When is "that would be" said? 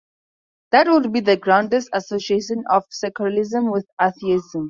0.71-1.19